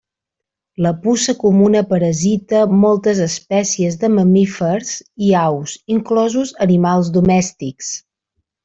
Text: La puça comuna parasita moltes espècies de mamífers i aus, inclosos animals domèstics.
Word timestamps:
La 0.85 0.91
puça 1.01 1.35
comuna 1.43 1.83
parasita 1.91 2.63
moltes 2.85 3.21
espècies 3.27 4.01
de 4.05 4.11
mamífers 4.17 4.91
i 5.29 5.33
aus, 5.45 5.79
inclosos 5.99 6.57
animals 6.69 7.15
domèstics. 7.21 7.97